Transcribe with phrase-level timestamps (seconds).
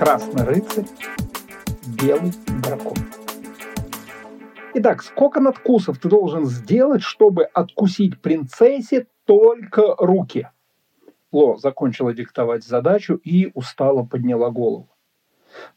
[0.00, 0.86] Красный рыцарь,
[2.02, 2.96] белый дракон.
[4.72, 10.48] Итак, сколько надкусов ты должен сделать, чтобы откусить принцессе только руки?
[11.32, 14.88] Ло закончила диктовать задачу и устало подняла голову.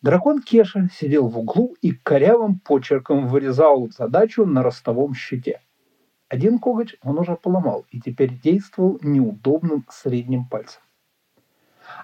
[0.02, 5.60] Дракон Кеша сидел в углу и корявым почерком вырезал задачу на ростовом щите.
[6.30, 10.82] Один коготь он уже поломал и теперь действовал неудобным средним пальцем.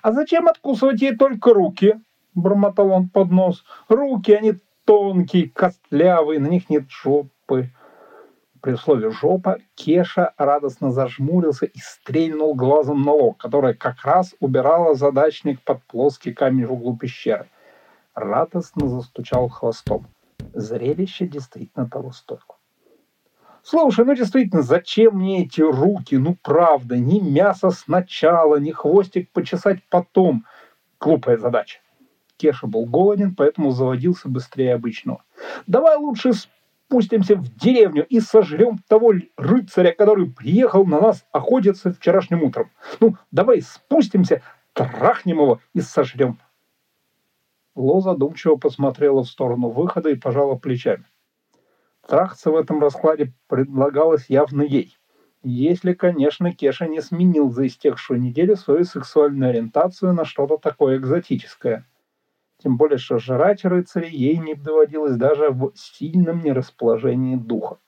[0.02, 2.02] «А зачем откусывать ей только руки?»—
[2.41, 3.63] бормотал он под нос.
[3.88, 4.53] «Руки, они
[4.85, 7.70] тонкие, костлявые, на них нет жопы».
[8.61, 14.95] При слове «жопа» Кеша радостно зажмурился и стрельнул глазом на лог, которая как раз убирала
[14.95, 17.47] задачник под плоский камень в углу пещеры.
[18.13, 20.08] Радостно застучал хвостом.
[20.53, 22.59] Зрелище действительно того стоило.
[23.63, 26.16] Слушай, ну действительно, зачем мне эти руки?
[26.16, 30.45] Ну правда, ни мясо сначала, ни хвостик почесать потом.
[30.99, 31.80] Глупая задача.
[32.40, 35.23] Кеша был голоден, поэтому заводился быстрее обычного.
[35.68, 42.44] Давай лучше спустимся в деревню и сожрем того рыцаря, который приехал на нас охотиться вчерашним
[42.44, 42.72] утром.
[43.02, 44.42] Ну, давай спустимся,
[44.73, 46.40] трахнем его и сожрем.
[47.76, 51.06] Ло задумчиво посмотрела в сторону выхода и пожала плечами.
[52.08, 54.98] Трахаться в этом раскладе предлагалось явно ей.
[55.44, 61.86] Если, конечно, Кеша не сменил за истекшую неделю свою сексуальную ориентацию на что-то такое экзотическое.
[62.61, 67.79] Тем более, что жрать рыцарей ей не доводилось даже в сильном нерасположении духа.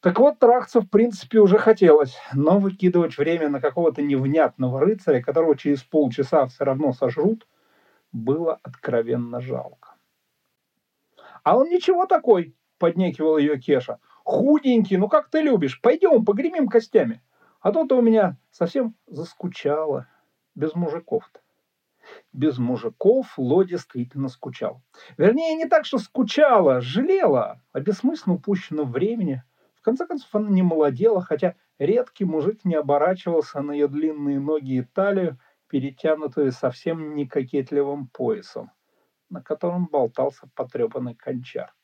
[0.00, 5.56] Так вот, трахаться в принципе уже хотелось, но выкидывать время на какого-то невнятного рыцаря, которого
[5.56, 7.46] через полчаса все равно сожрут,
[8.12, 9.96] было откровенно жалко.
[11.42, 13.98] А он ничего такой, поднекивал ее Кеша.
[14.24, 17.20] Худенький, ну как ты любишь, пойдем, погремим костями.
[17.60, 20.06] А то ты у меня совсем заскучала
[20.54, 21.40] без мужиков-то
[22.32, 24.82] без мужиков Ло действительно скучал.
[25.16, 29.42] Вернее, не так, что скучала, жалела о бессмысленно упущенном времени.
[29.74, 34.78] В конце концов, она не молодела, хотя редкий мужик не оборачивался на ее длинные ноги
[34.78, 35.38] и талию,
[35.68, 38.70] перетянутую совсем не кокетливым поясом,
[39.28, 41.74] на котором болтался потрепанный кончар.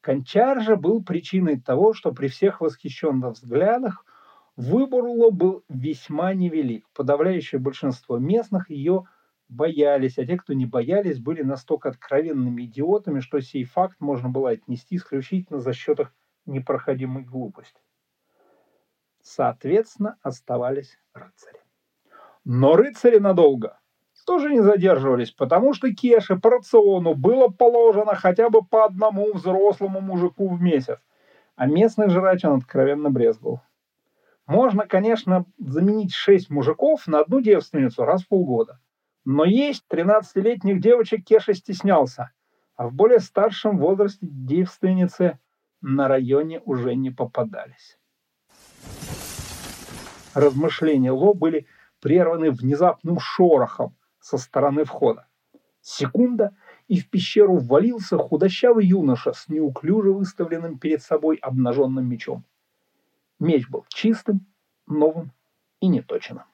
[0.00, 4.04] Кончар же был причиной того, что при всех восхищенных взглядах
[4.60, 6.86] Выбор был весьма невелик.
[6.92, 9.04] Подавляющее большинство местных ее
[9.48, 14.50] боялись, а те, кто не боялись, были настолько откровенными идиотами, что сей факт можно было
[14.50, 16.12] отнести исключительно за счет их
[16.44, 17.80] непроходимой глупости.
[19.22, 21.60] Соответственно, оставались рыцари.
[22.44, 23.80] Но рыцари надолго
[24.26, 30.02] тоже не задерживались, потому что Кеше по рациону было положено хотя бы по одному взрослому
[30.02, 30.98] мужику в месяц,
[31.56, 33.62] а местных жрать он откровенно брезгал.
[34.50, 38.80] Можно, конечно, заменить шесть мужиков на одну девственницу раз в полгода.
[39.24, 42.32] Но есть 13-летних девочек Кеша стеснялся,
[42.74, 45.38] а в более старшем возрасте девственницы
[45.80, 47.96] на районе уже не попадались.
[50.34, 51.68] Размышления Ло были
[52.00, 55.28] прерваны внезапным шорохом со стороны входа.
[55.80, 56.56] Секунда,
[56.88, 62.44] и в пещеру ввалился худощавый юноша с неуклюже выставленным перед собой обнаженным мечом.
[63.40, 64.46] Меч был чистым,
[64.86, 65.32] новым
[65.80, 66.44] и неточным.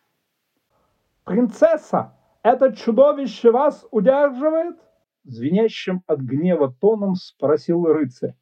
[1.24, 4.78] «Принцесса, это чудовище вас удерживает?»
[5.24, 8.36] Звенящим от гнева тоном спросил рыцарь.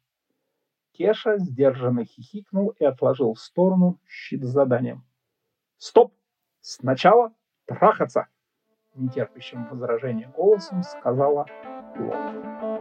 [0.91, 5.03] Кеша сдержанно хихикнул и отложил в сторону щит с заданием.
[5.77, 6.13] «Стоп!
[6.61, 7.33] Сначала
[7.65, 8.27] трахаться!»
[8.93, 11.47] Нетерпящим возражения голосом сказала
[11.97, 12.74] Лола.